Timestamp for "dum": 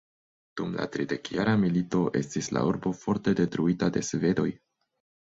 0.61-0.71